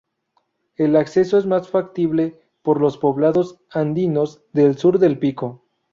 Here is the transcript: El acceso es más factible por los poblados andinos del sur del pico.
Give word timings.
El 0.77 0.95
acceso 0.95 1.37
es 1.37 1.45
más 1.45 1.69
factible 1.69 2.41
por 2.63 2.81
los 2.81 2.97
poblados 2.97 3.59
andinos 3.69 4.41
del 4.51 4.75
sur 4.75 4.97
del 4.97 5.19
pico. 5.19 5.61